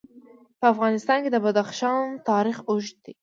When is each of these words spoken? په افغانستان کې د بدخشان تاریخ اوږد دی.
په 0.59 0.65
افغانستان 0.73 1.17
کې 1.23 1.29
د 1.31 1.37
بدخشان 1.45 2.03
تاریخ 2.29 2.57
اوږد 2.69 2.95
دی. 3.05 3.13